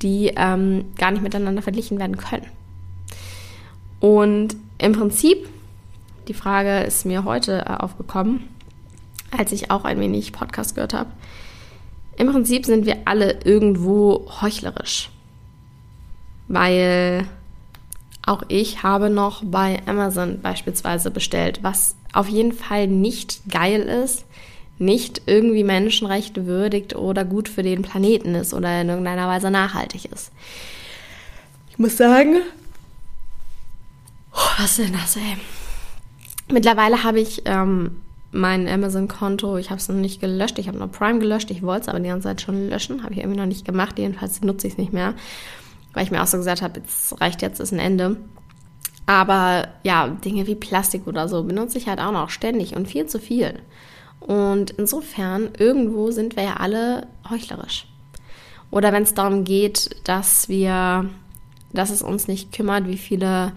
die 0.02 0.34
ähm, 0.36 0.86
gar 0.98 1.12
nicht 1.12 1.24
miteinander 1.24 1.62
verglichen 1.62 2.00
werden 2.00 2.18
können. 2.18 2.48
Und 4.00 4.56
im 4.78 4.92
Prinzip, 4.92 5.48
die 6.28 6.34
Frage 6.34 6.80
ist 6.80 7.06
mir 7.06 7.24
heute 7.24 7.66
äh, 7.66 7.70
aufgekommen, 7.70 8.48
als 9.32 9.52
ich 9.52 9.72
auch 9.72 9.86
ein 9.86 10.00
wenig 10.00 10.34
Podcast 10.34 10.76
gehört 10.76 10.94
habe. 10.94 11.12
Im 12.18 12.32
Prinzip 12.32 12.66
sind 12.66 12.86
wir 12.86 13.00
alle 13.06 13.40
irgendwo 13.44 14.28
heuchlerisch, 14.42 15.12
weil 16.48 17.28
auch 18.26 18.44
ich 18.48 18.84
habe 18.84 19.10
noch 19.10 19.44
bei 19.44 19.82
Amazon 19.86 20.42
beispielsweise 20.42 21.12
bestellt, 21.12 21.60
was 21.62 21.96
auf 22.14 22.28
jeden 22.28 22.54
Fall 22.54 22.88
nicht 22.88 23.42
geil 23.50 23.82
ist, 23.82 24.26
nicht 24.78 25.22
irgendwie 25.26 25.64
Menschenrechte 25.64 26.46
würdigt 26.46 26.96
oder 26.96 27.24
gut 27.24 27.48
für 27.48 27.64
den 27.64 27.82
Planeten 27.82 28.36
ist 28.36 28.54
oder 28.54 28.82
in 28.82 28.90
irgendeiner 28.90 29.28
Weise 29.28 29.52
nachhaltig 29.52 30.06
ist. 30.06 30.32
Ich 31.70 31.80
muss 31.80 31.98
sagen, 31.98 32.38
oh, 34.34 34.50
was 34.60 34.80
ist 34.80 34.88
denn 34.88 34.94
das, 34.94 35.16
ey? 35.18 35.38
Mittlerweile 36.52 37.04
habe 37.04 37.20
ich 37.20 37.44
ähm, 37.46 38.02
mein 38.32 38.68
Amazon-Konto, 38.68 39.58
ich 39.58 39.70
habe 39.70 39.80
es 39.80 39.88
noch 39.88 39.96
nicht 39.96 40.20
gelöscht, 40.20 40.60
ich 40.60 40.68
habe 40.68 40.78
noch 40.78 40.92
Prime 40.92 41.20
gelöscht, 41.20 41.52
ich 41.52 41.64
wollte 41.64 41.84
es 41.84 41.88
aber 41.88 42.00
die 42.00 42.10
ganze 42.10 42.28
Zeit 42.28 42.42
schon 42.42 42.70
löschen, 42.70 43.04
habe 43.04 43.14
ich 43.14 43.20
irgendwie 43.20 43.40
noch 43.40 43.46
nicht 43.46 43.66
gemacht, 43.66 43.98
jedenfalls 43.98 44.42
nutze 44.42 44.68
ich 44.68 44.74
es 44.74 44.80
nicht 44.80 44.94
mehr, 44.94 45.14
weil 45.96 46.04
ich 46.04 46.12
mir 46.12 46.22
auch 46.22 46.28
so 46.28 46.38
gesagt 46.38 46.62
habe, 46.62 46.80
jetzt 46.80 47.20
reicht 47.20 47.42
jetzt, 47.42 47.60
ist 47.60 47.72
ein 47.72 47.80
Ende. 47.80 48.18
Aber 49.08 49.70
ja, 49.84 50.08
Dinge 50.08 50.46
wie 50.46 50.56
Plastik 50.56 51.08
oder 51.08 51.28
so 51.28 51.44
benutze 51.44 51.78
ich 51.78 51.88
halt 51.88 52.00
auch 52.00 52.12
noch 52.12 52.30
ständig 52.30 52.76
und 52.76 52.88
viel 52.88 53.08
zu 53.08 53.20
viel. 53.20 53.60
Und 54.20 54.72
insofern, 54.72 55.50
irgendwo 55.58 56.12
sind 56.12 56.36
wir 56.36 56.44
ja 56.44 56.54
alle 56.58 57.08
heuchlerisch. 57.30 57.88
Oder 58.72 58.92
wenn 58.92 59.04
es 59.04 59.14
darum 59.14 59.44
geht, 59.44 59.96
dass 60.04 60.50
wir, 60.50 61.10
dass 61.72 61.92
es 61.92 62.02
uns 62.02 62.28
nicht 62.28 62.52
kümmert, 62.52 62.88
wie 62.88 62.98
viele 62.98 63.54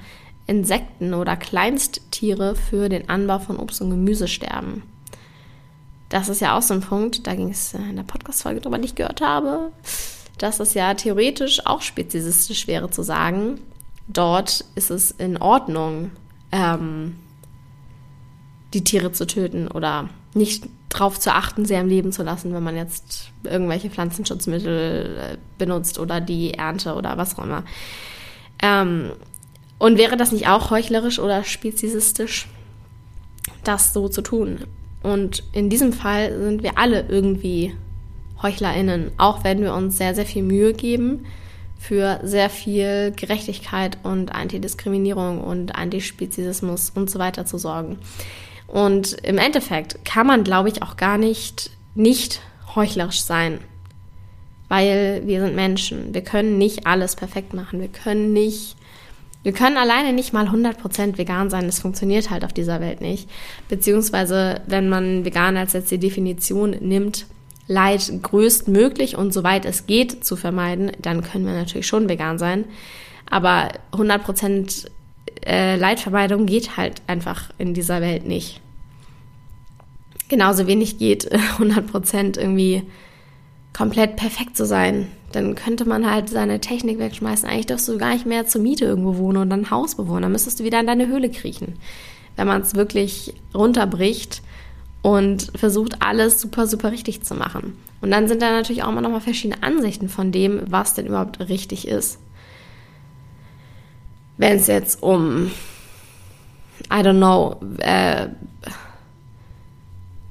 Insekten 0.47 1.14
oder 1.14 1.37
Kleinsttiere 1.37 2.54
für 2.54 2.88
den 2.88 3.09
Anbau 3.09 3.38
von 3.38 3.59
Obst 3.59 3.80
und 3.80 3.90
Gemüse 3.90 4.28
sterben. 4.28 4.83
Das 6.09 6.28
ist 6.28 6.40
ja 6.40 6.57
auch 6.57 6.62
so 6.62 6.73
ein 6.75 6.80
Punkt, 6.80 7.26
da 7.26 7.35
ging 7.35 7.50
es 7.50 7.75
in 7.75 7.97
der 7.97 8.02
Podcast-Folge 8.02 8.61
drüber, 8.61 8.78
die 8.78 8.87
ich 8.87 8.95
gehört 8.95 9.21
habe, 9.21 9.73
dass 10.38 10.61
es 10.61 10.75
ja 10.75 10.95
theoretisch 10.95 11.66
auch 11.66 11.83
speziesistisch 11.83 12.66
wäre 12.66 12.90
zu 12.90 13.02
sagen, 13.02 13.61
dort 14.07 14.64
ist 14.75 14.90
es 14.90 15.11
in 15.11 15.37
Ordnung, 15.37 16.11
ähm, 16.52 17.16
die 18.75 18.85
Tiere 18.85 19.12
zu 19.12 19.26
töten 19.26 19.68
oder 19.68 20.09
nicht 20.35 20.64
darauf 20.88 21.18
zu 21.18 21.35
achten, 21.35 21.64
sie 21.64 21.76
am 21.76 21.88
Leben 21.88 22.12
zu 22.12 22.23
lassen, 22.23 22.54
wenn 22.54 22.62
man 22.62 22.76
jetzt 22.76 23.30
irgendwelche 23.45 23.90
Pflanzenschutzmittel 23.90 25.16
äh, 25.18 25.37
benutzt 25.59 25.99
oder 25.99 26.21
die 26.21 26.54
Ernte 26.54 26.95
oder 26.95 27.16
was 27.16 27.38
auch 27.38 27.45
immer. 27.45 27.64
Ähm, 28.62 29.12
und 29.78 29.99
wäre 29.99 30.16
das 30.16 30.33
nicht 30.33 30.49
auch 30.49 30.71
heuchlerisch 30.71 31.18
oder 31.18 31.45
speziesistisch, 31.45 32.49
das 33.64 33.92
so 33.92 34.09
zu 34.09 34.23
tun? 34.23 34.64
Und 35.02 35.45
in 35.52 35.71
diesem 35.71 35.92
Fall 35.92 36.37
sind 36.42 36.62
wir 36.62 36.78
alle 36.78 37.07
irgendwie 37.09 37.75
HeuchlerInnen, 38.42 39.12
auch 39.18 39.45
wenn 39.45 39.61
wir 39.62 39.75
uns 39.75 39.99
sehr, 39.99 40.14
sehr 40.14 40.26
viel 40.26 40.42
Mühe 40.42 40.73
geben, 40.73 41.26
für 41.78 42.21
sehr 42.23 42.50
viel 42.50 43.12
Gerechtigkeit 43.16 43.99
und 44.02 44.35
Antidiskriminierung 44.35 45.40
und 45.40 45.76
Antispezismus 45.76 46.90
und 46.90 47.09
so 47.09 47.18
weiter 47.18 47.47
zu 47.47 47.57
sorgen. 47.57 47.99
Und 48.66 49.12
im 49.23 49.38
Endeffekt 49.38 50.04
kann 50.04 50.26
man, 50.26 50.45
glaube 50.45 50.68
ich, 50.68 50.83
auch 50.83 50.97
gar 50.97 51.18
nicht 51.18 51.71
nicht 51.99 52.40
heuchlerisch 52.75 53.23
sein, 53.23 53.59
weil 54.68 55.23
wir 55.26 55.40
sind 55.40 55.57
Menschen. 55.57 56.14
Wir 56.14 56.23
können 56.23 56.59
nicht 56.59 56.87
alles 56.87 57.16
perfekt 57.16 57.54
machen. 57.54 57.80
Wir 57.80 57.88
können 57.88 58.33
nicht, 58.33 58.76
wir 59.42 59.52
können 59.52 59.76
alleine 59.76 60.12
nicht 60.12 60.33
mal 60.33 60.47
100% 60.47 61.18
vegan 61.18 61.50
sein. 61.50 61.66
Das 61.66 61.80
funktioniert 61.80 62.30
halt 62.30 62.45
auf 62.45 62.52
dieser 62.52 62.80
Welt 62.80 63.00
nicht. 63.00 63.28
Beziehungsweise, 63.68 64.61
wenn 64.66 64.88
man 64.88 65.25
vegan 65.25 65.57
als 65.57 65.73
jetzt 65.73 65.90
die 65.90 65.99
Definition 65.99 66.71
nimmt, 66.80 67.26
Leid 67.68 68.10
größtmöglich 68.22 69.16
und 69.16 69.32
soweit 69.32 69.66
es 69.66 69.87
geht 69.87 70.25
zu 70.25 70.37
vermeiden, 70.37 70.90
dann 71.00 71.22
können 71.22 71.46
wir 71.46 71.52
natürlich 71.52 71.87
schon 71.87 72.08
vegan 72.08 72.38
sein. 72.38 72.64
Aber 73.30 73.68
100% 73.92 74.88
äh, 75.46 75.76
Leidvermeidung 75.76 76.46
geht 76.46 76.78
halt 76.78 77.02
einfach 77.06 77.50
in 77.58 77.75
dieser 77.75 78.00
Welt 78.00 78.26
nicht. 78.26 78.62
Genauso 80.28 80.66
wenig 80.66 80.98
geht 80.98 81.30
100% 81.58 82.38
irgendwie 82.38 82.84
komplett 83.72 84.16
perfekt 84.16 84.56
zu 84.56 84.66
sein. 84.66 85.08
Dann 85.32 85.54
könnte 85.54 85.84
man 85.84 86.10
halt 86.10 86.30
seine 86.30 86.60
Technik 86.60 86.98
wegschmeißen. 86.98 87.48
Eigentlich 87.48 87.66
darfst 87.66 87.87
du 87.88 87.98
gar 87.98 88.14
nicht 88.14 88.25
mehr 88.25 88.46
zur 88.46 88.62
Miete 88.62 88.87
irgendwo 88.87 89.18
wohnen 89.18 89.38
und 89.38 89.50
dann 89.50 89.60
ein 89.60 89.70
Haus 89.70 89.94
bewohnen. 89.94 90.22
Dann 90.22 90.32
müsstest 90.32 90.60
du 90.60 90.64
wieder 90.64 90.80
in 90.80 90.87
deine 90.87 91.06
Höhle 91.06 91.30
kriechen. 91.30 91.75
Wenn 92.37 92.46
man 92.46 92.62
es 92.62 92.75
wirklich 92.75 93.34
runterbricht 93.54 94.42
und 95.12 95.50
versucht, 95.56 96.02
alles 96.02 96.40
super, 96.40 96.66
super 96.66 96.92
richtig 96.92 97.22
zu 97.22 97.34
machen. 97.34 97.76
Und 98.00 98.10
dann 98.10 98.28
sind 98.28 98.42
da 98.42 98.50
natürlich 98.50 98.82
auch 98.82 98.90
immer 98.90 99.00
noch 99.00 99.10
mal 99.10 99.20
verschiedene 99.20 99.62
Ansichten 99.62 100.08
von 100.08 100.32
dem, 100.32 100.62
was 100.66 100.94
denn 100.94 101.06
überhaupt 101.06 101.40
richtig 101.48 101.88
ist 101.88 102.18
wenn 104.38 104.56
es 104.56 104.68
jetzt 104.68 105.02
um, 105.02 105.50
I 106.90 107.02
don't 107.02 107.18
know, 107.18 107.60
äh, 107.80 108.28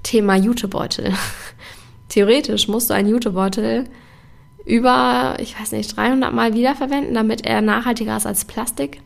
Thema 0.02 0.36
Jutebeutel. 0.36 1.14
Theoretisch 2.10 2.68
musst 2.70 2.90
du 2.90 2.94
einen 2.94 3.10
Jutebeutel 3.10 3.84
über, 4.66 5.36
ich 5.40 5.60
weiß 5.60 5.74
nicht, 5.74 5.96
300 5.96 6.34
Mal 6.34 6.54
wiederverwenden, 6.54 7.14
damit 7.14 7.46
er 7.46 7.62
nachhaltiger 7.62 8.18
ist 8.18 8.26
als 8.26 8.46
Plastik. 8.46 9.02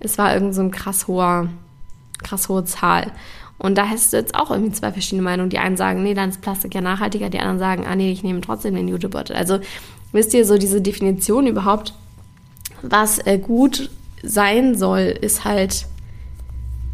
Es 0.00 0.18
war 0.18 0.34
irgend 0.34 0.54
so 0.54 0.62
ein 0.62 0.72
krass 0.72 1.06
hoher, 1.06 1.48
krass 2.22 2.48
hohe 2.48 2.64
Zahl. 2.64 3.12
Und 3.58 3.76
da 3.78 3.88
hast 3.88 4.12
du 4.12 4.16
jetzt 4.16 4.34
auch 4.34 4.50
irgendwie 4.50 4.72
zwei 4.72 4.90
verschiedene 4.90 5.22
Meinungen. 5.22 5.50
Die 5.50 5.58
einen 5.58 5.76
sagen, 5.76 6.02
nee, 6.02 6.14
dann 6.14 6.30
ist 6.30 6.40
Plastik 6.40 6.74
ja 6.74 6.80
nachhaltiger. 6.80 7.30
Die 7.30 7.38
anderen 7.38 7.58
sagen, 7.58 7.86
ah 7.86 7.94
nee, 7.94 8.10
ich 8.10 8.24
nehme 8.24 8.40
trotzdem 8.40 8.74
den 8.74 8.88
Jutebeutel. 8.88 9.36
Also 9.36 9.60
wisst 10.10 10.34
ihr, 10.34 10.44
so 10.44 10.58
diese 10.58 10.80
Definition 10.80 11.46
überhaupt, 11.46 11.94
was 12.82 13.18
äh, 13.20 13.38
gut 13.38 13.90
sein 14.22 14.76
soll, 14.76 15.02
ist 15.20 15.44
halt 15.44 15.86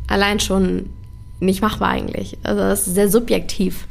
allein 0.08 0.40
schon 0.40 0.90
nicht 1.40 1.62
machbar 1.62 1.88
eigentlich. 1.88 2.36
Also 2.42 2.60
das 2.60 2.86
ist 2.86 2.94
sehr 2.94 3.08
subjektiv. 3.08 3.86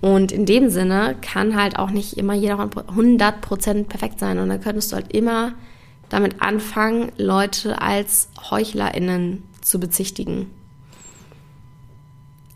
Und 0.00 0.32
in 0.32 0.44
dem 0.44 0.68
Sinne 0.68 1.16
kann 1.22 1.56
halt 1.56 1.78
auch 1.78 1.90
nicht 1.90 2.18
immer 2.18 2.34
jeder 2.34 2.56
100% 2.56 3.84
perfekt 3.84 4.18
sein. 4.18 4.38
Und 4.38 4.50
dann 4.50 4.60
könntest 4.60 4.92
du 4.92 4.96
halt 4.96 5.12
immer 5.12 5.52
damit 6.10 6.42
anfangen, 6.42 7.12
Leute 7.16 7.80
als 7.80 8.28
HeuchlerInnen 8.50 9.42
zu 9.64 9.80
bezichtigen. 9.80 10.50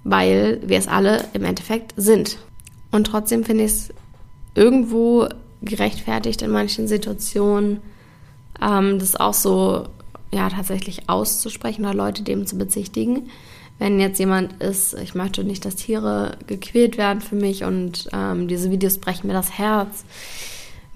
Weil 0.04 0.60
wir 0.64 0.78
es 0.78 0.86
alle 0.88 1.24
im 1.32 1.44
Endeffekt 1.44 1.94
sind. 1.96 2.38
Und 2.90 3.06
trotzdem 3.06 3.44
finde 3.44 3.64
ich 3.64 3.72
es 3.72 3.88
irgendwo 4.54 5.28
gerechtfertigt 5.62 6.42
in 6.42 6.50
manchen 6.50 6.86
Situationen, 6.86 7.80
ähm, 8.62 8.98
das 8.98 9.16
auch 9.16 9.34
so 9.34 9.86
ja 10.30 10.48
tatsächlich 10.48 11.08
auszusprechen 11.08 11.84
oder 11.84 11.94
Leute 11.94 12.22
dem 12.22 12.46
zu 12.46 12.56
bezichtigen. 12.56 13.30
Wenn 13.78 14.00
jetzt 14.00 14.18
jemand 14.18 14.60
ist, 14.60 14.94
ich 14.94 15.14
möchte 15.14 15.44
nicht, 15.44 15.64
dass 15.64 15.76
Tiere 15.76 16.36
gequält 16.46 16.98
werden 16.98 17.20
für 17.20 17.36
mich 17.36 17.64
und 17.64 18.08
ähm, 18.12 18.48
diese 18.48 18.70
Videos 18.70 18.98
brechen 18.98 19.28
mir 19.28 19.34
das 19.34 19.56
Herz, 19.56 20.04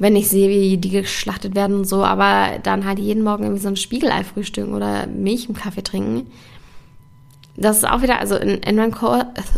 wenn 0.02 0.16
ich 0.16 0.28
sehe, 0.28 0.48
wie 0.48 0.78
die 0.78 0.90
geschlachtet 0.90 1.54
werden 1.54 1.76
und 1.76 1.84
so, 1.84 2.04
aber 2.04 2.58
dann 2.60 2.84
halt 2.86 2.98
jeden 2.98 3.22
Morgen 3.22 3.44
irgendwie 3.44 3.62
so 3.62 3.68
ein 3.68 3.76
Spiegelei 3.76 4.24
frühstücken 4.24 4.74
oder 4.74 5.06
Milch 5.06 5.48
im 5.48 5.54
Kaffee 5.54 5.84
trinken. 5.84 6.26
Das 7.56 7.76
ist 7.76 7.88
auch 7.88 8.02
wieder, 8.02 8.18
also 8.18 8.34
in, 8.34 8.54
in, 8.64 8.74
meinem, 8.74 8.92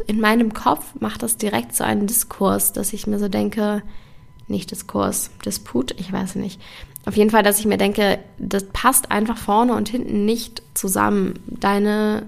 in 0.06 0.20
meinem 0.20 0.52
Kopf 0.52 0.84
macht 1.00 1.22
das 1.22 1.38
direkt 1.38 1.74
so 1.74 1.82
einen 1.82 2.06
Diskurs, 2.06 2.74
dass 2.74 2.92
ich 2.92 3.06
mir 3.06 3.18
so 3.18 3.28
denke, 3.28 3.82
nicht 4.46 4.70
Diskurs, 4.70 5.30
Disput, 5.46 5.98
ich 5.98 6.12
weiß 6.12 6.34
nicht. 6.34 6.60
Auf 7.06 7.16
jeden 7.16 7.30
Fall, 7.30 7.42
dass 7.42 7.58
ich 7.58 7.64
mir 7.64 7.78
denke, 7.78 8.18
das 8.36 8.66
passt 8.66 9.10
einfach 9.10 9.38
vorne 9.38 9.74
und 9.74 9.88
hinten 9.88 10.26
nicht 10.26 10.60
zusammen. 10.74 11.38
Deine 11.46 12.26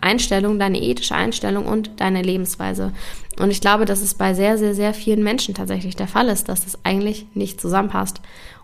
Einstellung, 0.00 0.58
deine 0.58 0.80
ethische 0.80 1.14
Einstellung 1.14 1.66
und 1.66 1.90
deine 1.98 2.22
Lebensweise. 2.22 2.92
Und 3.38 3.50
ich 3.50 3.60
glaube, 3.60 3.84
dass 3.84 4.02
es 4.02 4.14
bei 4.14 4.34
sehr, 4.34 4.58
sehr, 4.58 4.74
sehr 4.74 4.94
vielen 4.94 5.22
Menschen 5.22 5.54
tatsächlich 5.54 5.96
der 5.96 6.08
Fall 6.08 6.28
ist, 6.28 6.48
dass 6.48 6.64
das 6.64 6.84
eigentlich 6.84 7.26
nicht 7.34 7.60
zusammenpasst. 7.60 8.20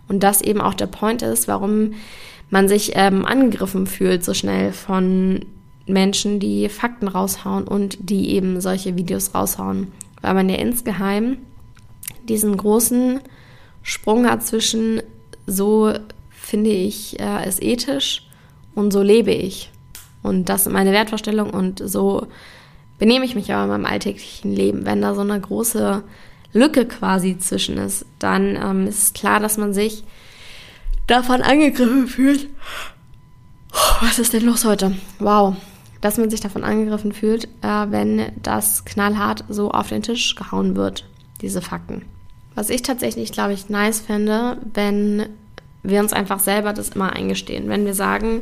Und 0.07 0.23
das 0.23 0.41
eben 0.41 0.61
auch 0.61 0.73
der 0.73 0.87
Point 0.87 1.21
ist, 1.21 1.47
warum 1.47 1.93
man 2.49 2.67
sich 2.67 2.93
ähm, 2.95 3.25
angegriffen 3.25 3.87
fühlt 3.87 4.23
so 4.23 4.33
schnell 4.33 4.71
von 4.71 5.45
Menschen, 5.85 6.39
die 6.39 6.69
Fakten 6.69 7.07
raushauen 7.07 7.67
und 7.67 7.97
die 8.09 8.31
eben 8.31 8.61
solche 8.61 8.95
Videos 8.95 9.33
raushauen, 9.33 9.91
weil 10.21 10.33
man 10.33 10.49
ja 10.49 10.57
insgeheim 10.57 11.37
diesen 12.27 12.55
großen 12.57 13.19
Sprung 13.83 14.29
hat 14.29 14.43
zwischen 14.43 15.01
so 15.45 15.93
finde 16.29 16.69
ich 16.69 17.19
äh, 17.19 17.45
es 17.45 17.61
ethisch 17.61 18.27
und 18.75 18.91
so 18.91 19.01
lebe 19.01 19.31
ich. 19.31 19.71
Und 20.27 20.49
das 20.49 20.67
ist 20.67 20.73
meine 20.73 20.91
Wertvorstellung 20.91 21.49
und 21.49 21.81
so 21.83 22.27
benehme 22.99 23.25
ich 23.25 23.35
mich 23.35 23.51
aber 23.53 23.63
in 23.63 23.69
meinem 23.69 23.85
alltäglichen 23.85 24.53
Leben. 24.53 24.85
Wenn 24.85 25.01
da 25.01 25.15
so 25.15 25.21
eine 25.21 25.39
große 25.39 26.03
Lücke 26.53 26.85
quasi 26.85 27.37
zwischen 27.37 27.77
ist, 27.77 28.05
dann 28.19 28.55
ähm, 28.55 28.87
ist 28.87 29.13
klar, 29.13 29.39
dass 29.39 29.57
man 29.57 29.73
sich 29.73 30.03
davon 31.05 31.41
angegriffen 31.41 32.07
fühlt. 32.07 32.47
Was 34.01 34.19
ist 34.19 34.33
denn 34.33 34.45
los 34.45 34.65
heute? 34.65 34.95
Wow. 35.19 35.55
Dass 36.01 36.17
man 36.17 36.29
sich 36.29 36.41
davon 36.41 36.63
angegriffen 36.63 37.11
fühlt, 37.11 37.45
äh, 37.61 37.85
wenn 37.89 38.31
das 38.41 38.85
knallhart 38.85 39.43
so 39.49 39.71
auf 39.71 39.89
den 39.89 40.03
Tisch 40.03 40.35
gehauen 40.35 40.75
wird, 40.75 41.05
diese 41.41 41.61
Fakten. 41.61 42.03
Was 42.55 42.69
ich 42.69 42.81
tatsächlich, 42.81 43.31
glaube 43.31 43.53
ich, 43.53 43.69
nice 43.69 43.99
fände, 43.99 44.57
wenn 44.73 45.27
wir 45.83 45.99
uns 45.99 46.13
einfach 46.13 46.39
selber 46.39 46.73
das 46.73 46.89
immer 46.89 47.13
eingestehen. 47.13 47.69
Wenn 47.69 47.85
wir 47.85 47.93
sagen, 47.93 48.41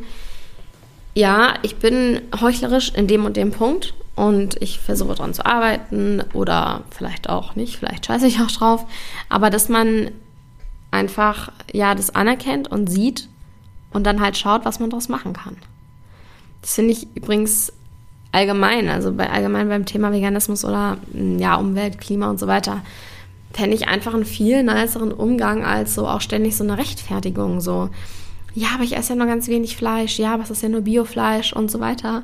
ja, 1.15 1.55
ich 1.63 1.77
bin 1.77 2.21
heuchlerisch 2.39 2.91
in 2.93 3.07
dem 3.07 3.25
und 3.25 3.37
dem 3.37 3.51
Punkt 3.51 3.93
und 4.15 4.61
ich 4.61 4.79
versuche 4.79 5.15
daran 5.15 5.33
zu 5.33 5.45
arbeiten 5.45 6.21
oder 6.33 6.83
vielleicht 6.91 7.29
auch 7.29 7.55
nicht, 7.55 7.77
vielleicht 7.77 8.05
scheiße 8.05 8.27
ich 8.27 8.39
auch 8.41 8.51
drauf, 8.51 8.85
aber 9.29 9.49
dass 9.49 9.69
man 9.69 10.11
einfach 10.91 11.51
ja 11.73 11.95
das 11.95 12.13
anerkennt 12.13 12.69
und 12.69 12.87
sieht 12.87 13.27
und 13.91 14.05
dann 14.05 14.21
halt 14.21 14.37
schaut, 14.37 14.65
was 14.65 14.79
man 14.79 14.89
daraus 14.89 15.09
machen 15.09 15.33
kann. 15.33 15.57
Das 16.61 16.75
finde 16.75 16.91
ich 16.91 17.07
übrigens 17.15 17.73
allgemein, 18.31 18.89
also 18.89 19.13
bei 19.13 19.29
allgemein 19.29 19.69
beim 19.69 19.85
Thema 19.85 20.11
Veganismus 20.11 20.65
oder 20.65 20.97
ja 21.13 21.55
Umwelt, 21.55 21.99
Klima 21.99 22.29
und 22.29 22.39
so 22.39 22.47
weiter 22.47 22.81
fände 23.53 23.75
ich 23.75 23.87
einfach 23.87 24.13
einen 24.13 24.25
viel 24.25 24.63
niceren 24.63 25.13
Umgang 25.13 25.63
als 25.63 25.95
so 25.95 26.07
auch 26.07 26.19
ständig 26.19 26.57
so 26.57 26.63
eine 26.65 26.77
Rechtfertigung. 26.77 27.61
So, 27.61 27.89
ja, 28.55 28.69
aber 28.73 28.83
ich 28.83 28.95
esse 28.95 29.09
ja 29.13 29.15
nur 29.17 29.27
ganz 29.27 29.47
wenig 29.47 29.75
Fleisch, 29.75 30.17
ja, 30.17 30.33
aber 30.33 30.43
es 30.43 30.49
ist 30.49 30.63
ja 30.63 30.69
nur 30.69 30.81
Biofleisch 30.81 31.53
und 31.53 31.69
so 31.69 31.81
weiter. 31.81 32.23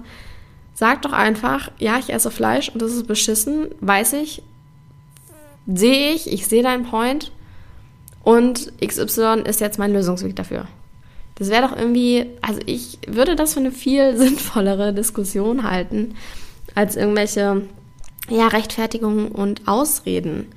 Sag 0.74 1.02
doch 1.02 1.12
einfach, 1.12 1.70
ja, 1.78 2.00
ich 2.00 2.12
esse 2.12 2.32
Fleisch 2.32 2.70
und 2.70 2.82
das 2.82 2.94
ist 2.94 3.06
beschissen, 3.06 3.68
weiß 3.82 4.14
ich, 4.14 4.42
sehe 5.68 6.14
ich, 6.14 6.32
ich 6.32 6.48
sehe 6.48 6.64
deinen 6.64 6.86
Point 6.86 7.32
und 8.24 8.72
XY 8.86 9.44
ist 9.46 9.60
jetzt 9.60 9.78
mein 9.78 9.92
Lösungsweg 9.92 10.36
dafür. 10.36 10.68
Das 11.36 11.50
wäre 11.50 11.68
doch 11.68 11.76
irgendwie, 11.76 12.28
also 12.42 12.62
ich 12.66 13.00
würde 13.08 13.36
das 13.36 13.54
für 13.54 13.60
eine 13.60 13.72
viel 13.72 14.16
sinnvollere 14.18 14.94
Diskussion 14.94 15.70
halten, 15.70 16.16
als 16.76 16.96
irgendwelche 16.96 17.64
ja, 18.30 18.48
Rechtfertigungen 18.48 19.28
und 19.28 19.68
Ausreden. 19.68 20.48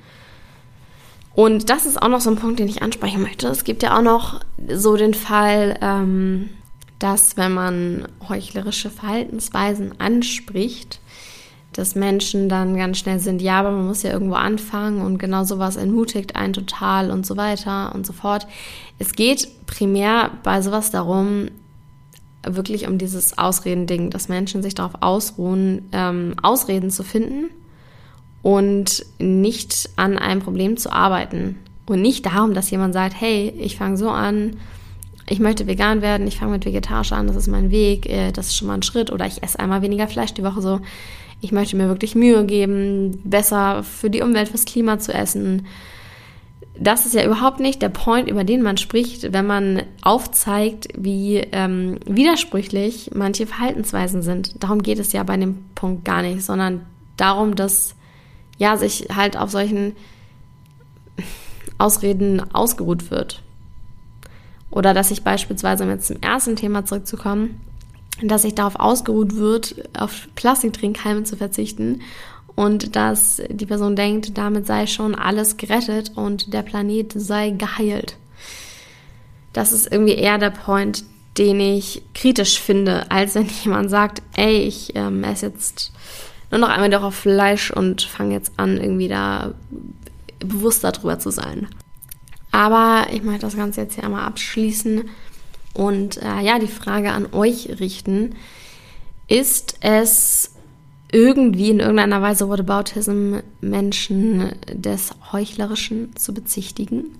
Und 1.35 1.69
das 1.69 1.85
ist 1.85 2.01
auch 2.01 2.07
noch 2.07 2.21
so 2.21 2.29
ein 2.29 2.37
Punkt, 2.37 2.59
den 2.59 2.69
ich 2.69 2.81
ansprechen 2.81 3.21
möchte. 3.21 3.47
Es 3.47 3.65
gibt 3.65 3.83
ja 3.83 3.97
auch 3.97 4.01
noch 4.01 4.39
so 4.73 4.95
den 4.95 5.13
Fall, 5.13 5.77
ähm, 5.81 6.49
dass 6.97 7.35
wenn 7.35 7.53
man 7.53 8.07
heuchlerische 8.29 8.89
Verhaltensweisen 8.89 9.99
anspricht, 9.99 11.01
dass 11.73 11.93
Menschen 11.93 12.47
dann 12.47 12.77
ganz 12.77 12.99
schnell 12.99 13.19
sind, 13.19 13.41
ja, 13.41 13.59
aber 13.59 13.71
man 13.71 13.85
muss 13.85 14.01
ja 14.01 14.13
irgendwo 14.13 14.35
anfangen 14.35 15.01
und 15.01 15.17
genau 15.17 15.43
sowas 15.43 15.75
entmutigt 15.75 16.37
einen 16.37 16.53
total 16.53 17.11
und 17.11 17.25
so 17.25 17.35
weiter 17.35 17.93
und 17.93 18.07
so 18.07 18.13
fort. 18.13 18.47
Es 18.97 19.11
geht 19.11 19.65
primär 19.65 20.31
bei 20.43 20.61
sowas 20.61 20.89
darum, 20.89 21.49
wirklich 22.47 22.87
um 22.87 22.97
dieses 22.97 23.37
Ausreden-Ding, 23.37 24.09
dass 24.09 24.29
Menschen 24.29 24.63
sich 24.63 24.73
darauf 24.73 24.93
ausruhen, 25.01 25.89
ähm, 25.91 26.35
Ausreden 26.41 26.91
zu 26.91 27.03
finden 27.03 27.49
und 28.45 29.03
nicht 29.17 29.89
an 29.95 30.19
einem 30.19 30.39
Problem 30.39 30.77
zu 30.77 30.93
arbeiten. 30.93 31.57
Und 31.87 32.03
nicht 32.03 32.27
darum, 32.27 32.53
dass 32.53 32.69
jemand 32.69 32.93
sagt, 32.93 33.19
hey, 33.19 33.51
ich 33.57 33.75
fange 33.75 33.97
so 33.97 34.11
an, 34.11 34.57
ich 35.27 35.39
möchte 35.39 35.65
vegan 35.65 36.03
werden, 36.03 36.27
ich 36.27 36.37
fange 36.37 36.51
mit 36.51 36.63
vegetarisch 36.63 37.11
an, 37.11 37.25
das 37.25 37.37
ist 37.37 37.47
mein 37.47 37.71
Weg, 37.71 38.07
äh, 38.07 38.31
das 38.31 38.49
ist 38.49 38.55
schon 38.55 38.67
mal 38.67 38.75
ein 38.75 38.83
Schritt. 38.83 39.11
Oder 39.11 39.25
ich 39.25 39.41
esse 39.41 39.59
einmal 39.59 39.81
weniger 39.81 40.07
Fleisch 40.07 40.35
die 40.35 40.43
Woche 40.43 40.61
so. 40.61 40.79
Ich 41.41 41.51
möchte 41.51 41.75
mir 41.75 41.87
wirklich 41.87 42.13
Mühe 42.13 42.45
geben, 42.45 43.19
besser 43.23 43.81
für 43.81 44.11
die 44.11 44.21
Umwelt, 44.21 44.49
fürs 44.49 44.65
Klima 44.65 44.99
zu 44.99 45.11
essen. 45.11 45.65
Das 46.79 47.07
ist 47.07 47.15
ja 47.15 47.25
überhaupt 47.25 47.59
nicht 47.59 47.81
der 47.81 47.89
Point, 47.89 48.29
über 48.29 48.43
den 48.43 48.61
man 48.61 48.77
spricht, 48.77 49.33
wenn 49.33 49.47
man 49.47 49.81
aufzeigt, 50.03 50.89
wie 50.95 51.37
ähm, 51.51 51.97
widersprüchlich 52.05 53.09
manche 53.15 53.47
Verhaltensweisen 53.47 54.21
sind. 54.21 54.63
Darum 54.63 54.83
geht 54.83 54.99
es 54.99 55.13
ja 55.13 55.23
bei 55.23 55.35
dem 55.35 55.65
Punkt 55.73 56.05
gar 56.05 56.21
nicht, 56.21 56.43
sondern 56.43 56.81
darum, 57.17 57.55
dass 57.55 57.95
ja, 58.57 58.77
sich 58.77 59.07
halt 59.13 59.37
auf 59.37 59.51
solchen 59.51 59.95
Ausreden 61.77 62.53
ausgeruht 62.53 63.11
wird. 63.11 63.41
Oder 64.71 64.93
dass 64.93 65.09
sich 65.09 65.23
beispielsweise, 65.23 65.83
um 65.83 65.89
jetzt 65.89 66.07
zum 66.07 66.21
ersten 66.21 66.55
Thema 66.55 66.85
zurückzukommen, 66.85 67.61
dass 68.21 68.43
sich 68.43 68.55
darauf 68.55 68.75
ausgeruht 68.77 69.35
wird, 69.35 69.89
auf 69.97 70.27
Plastiktrinkhalme 70.35 71.23
zu 71.23 71.35
verzichten 71.35 72.01
und 72.55 72.95
dass 72.95 73.41
die 73.49 73.65
Person 73.65 73.95
denkt, 73.95 74.37
damit 74.37 74.65
sei 74.65 74.87
schon 74.87 75.15
alles 75.15 75.57
gerettet 75.57 76.13
und 76.15 76.53
der 76.53 76.61
Planet 76.61 77.13
sei 77.15 77.51
geheilt. 77.51 78.17
Das 79.53 79.71
ist 79.71 79.91
irgendwie 79.91 80.15
eher 80.15 80.37
der 80.37 80.49
Point, 80.49 81.03
den 81.37 81.59
ich 81.59 82.01
kritisch 82.13 82.59
finde, 82.59 83.09
als 83.11 83.35
wenn 83.35 83.49
jemand 83.63 83.89
sagt, 83.89 84.21
ey, 84.35 84.59
ich 84.59 84.95
ähm, 84.95 85.23
esse 85.23 85.47
jetzt 85.47 85.91
nur 86.55 86.69
noch 86.69 86.73
einmal 86.73 86.89
darauf 86.89 87.15
Fleisch 87.15 87.69
und 87.69 88.03
fange 88.03 88.33
jetzt 88.33 88.53
an, 88.55 88.77
irgendwie 88.77 89.09
da 89.09 89.55
bewusster 90.39 90.93
drüber 90.93 91.19
zu 91.19 91.29
sein. 91.29 91.67
Aber 92.53 93.07
ich 93.11 93.23
möchte 93.23 93.41
das 93.41 93.57
Ganze 93.57 93.81
jetzt 93.81 93.95
hier 93.95 94.05
einmal 94.05 94.23
abschließen 94.23 95.09
und 95.73 96.15
äh, 96.21 96.39
ja, 96.39 96.57
die 96.57 96.67
Frage 96.67 97.11
an 97.11 97.33
euch 97.33 97.77
richten. 97.81 98.35
Ist 99.27 99.75
es 99.81 100.55
irgendwie 101.11 101.71
in 101.71 101.81
irgendeiner 101.81 102.21
Weise 102.21 102.47
Whataboutism 102.47 103.39
Menschen 103.59 104.53
des 104.71 105.13
Heuchlerischen 105.33 106.15
zu 106.15 106.33
bezichtigen? 106.33 107.17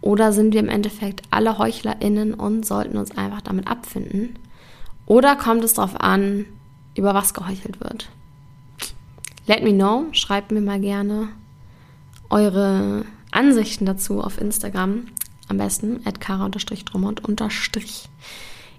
Oder 0.00 0.32
sind 0.32 0.52
wir 0.52 0.58
im 0.58 0.68
Endeffekt 0.68 1.22
alle 1.30 1.58
HeuchlerInnen 1.58 2.34
und 2.34 2.66
sollten 2.66 2.96
uns 2.96 3.16
einfach 3.16 3.42
damit 3.42 3.68
abfinden? 3.68 4.36
Oder 5.06 5.36
kommt 5.36 5.62
es 5.62 5.74
darauf 5.74 6.00
an, 6.00 6.46
über 6.96 7.14
was 7.14 7.34
geheuchelt 7.34 7.78
wird? 7.78 8.08
Let 9.46 9.62
me 9.62 9.72
know, 9.72 10.06
schreibt 10.12 10.52
mir 10.52 10.62
mal 10.62 10.80
gerne 10.80 11.28
eure 12.30 13.04
Ansichten 13.30 13.84
dazu 13.84 14.20
auf 14.20 14.40
Instagram. 14.40 15.08
Am 15.48 15.58
besten 15.58 16.00
at 16.06 16.18
kara-drummond 16.18 17.20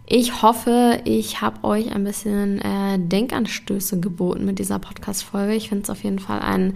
Ich 0.08 0.42
hoffe, 0.42 1.02
ich 1.06 1.42
habe 1.42 1.64
euch 1.64 1.94
ein 1.94 2.04
bisschen 2.04 2.60
äh, 2.62 2.98
Denkanstöße 2.98 4.00
geboten 4.00 4.46
mit 4.46 4.58
dieser 4.58 4.80
Podcast-Folge. 4.80 5.54
Ich 5.54 5.70
finde 5.70 5.84
es 5.84 5.90
auf 5.92 6.04
jeden 6.04 6.18
Fall 6.18 6.40
ein 6.40 6.76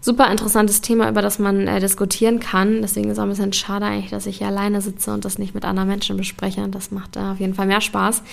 super 0.00 0.28
interessantes 0.28 0.80
Thema, 0.80 1.08
über 1.08 1.22
das 1.22 1.38
man 1.38 1.68
äh, 1.68 1.78
diskutieren 1.78 2.40
kann. 2.40 2.82
Deswegen 2.82 3.06
ist 3.06 3.12
es 3.12 3.18
auch 3.20 3.24
ein 3.24 3.28
bisschen 3.28 3.52
schade 3.52 3.86
eigentlich, 3.86 4.10
dass 4.10 4.26
ich 4.26 4.38
hier 4.38 4.48
alleine 4.48 4.80
sitze 4.80 5.12
und 5.12 5.24
das 5.24 5.38
nicht 5.38 5.54
mit 5.54 5.64
anderen 5.64 5.88
Menschen 5.88 6.16
bespreche. 6.16 6.66
Das 6.68 6.90
macht 6.90 7.16
äh, 7.16 7.20
auf 7.20 7.38
jeden 7.38 7.54
Fall 7.54 7.68
mehr 7.68 7.80
Spaß. 7.80 8.24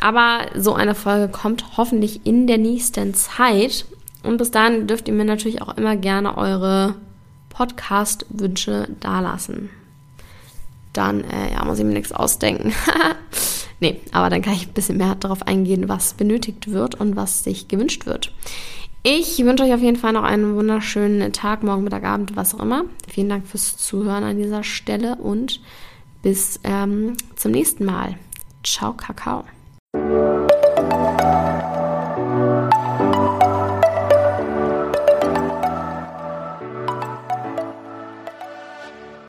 Aber 0.00 0.46
so 0.56 0.72
eine 0.72 0.94
Folge 0.94 1.30
kommt 1.30 1.76
hoffentlich 1.76 2.24
in 2.24 2.46
der 2.46 2.58
nächsten 2.58 3.12
Zeit. 3.12 3.84
Und 4.22 4.38
bis 4.38 4.50
dahin 4.50 4.86
dürft 4.86 5.08
ihr 5.08 5.14
mir 5.14 5.24
natürlich 5.24 5.62
auch 5.62 5.76
immer 5.76 5.96
gerne 5.96 6.36
eure 6.36 6.94
Podcast-Wünsche 7.48 8.88
dalassen. 9.00 9.70
Dann 10.92 11.24
äh, 11.24 11.52
ja, 11.52 11.64
muss 11.64 11.78
ich 11.78 11.84
mir 11.84 11.92
nichts 11.92 12.12
ausdenken. 12.12 12.72
nee, 13.80 14.00
aber 14.12 14.30
dann 14.30 14.42
kann 14.42 14.54
ich 14.54 14.68
ein 14.68 14.74
bisschen 14.74 14.98
mehr 14.98 15.14
darauf 15.14 15.46
eingehen, 15.46 15.88
was 15.88 16.14
benötigt 16.14 16.70
wird 16.70 16.94
und 16.94 17.16
was 17.16 17.44
sich 17.44 17.68
gewünscht 17.68 18.06
wird. 18.06 18.32
Ich 19.04 19.38
wünsche 19.44 19.64
euch 19.64 19.74
auf 19.74 19.80
jeden 19.80 19.96
Fall 19.96 20.12
noch 20.12 20.22
einen 20.22 20.54
wunderschönen 20.54 21.32
Tag, 21.32 21.64
morgen, 21.64 21.82
Mittag, 21.82 22.04
Abend, 22.04 22.36
was 22.36 22.54
auch 22.54 22.60
immer. 22.60 22.84
Vielen 23.08 23.28
Dank 23.28 23.46
fürs 23.48 23.76
Zuhören 23.76 24.22
an 24.22 24.36
dieser 24.36 24.62
Stelle 24.62 25.16
und 25.16 25.60
bis 26.22 26.60
ähm, 26.62 27.16
zum 27.34 27.50
nächsten 27.50 27.84
Mal. 27.84 28.16
Ciao, 28.62 28.92
Kakao. 28.92 29.44